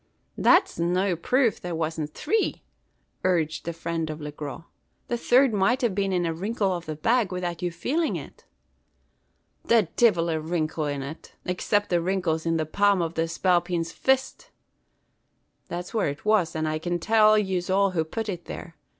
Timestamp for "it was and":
16.09-16.67